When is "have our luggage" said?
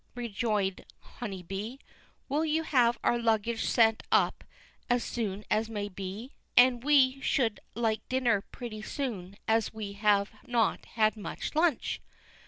2.63-3.65